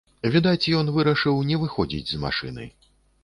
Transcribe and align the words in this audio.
Відаць, 0.35 0.69
ён 0.77 0.89
вырашыў 0.95 1.43
не 1.51 1.59
выходзіць 1.63 2.09
з 2.13 2.21
машыны. 2.27 2.69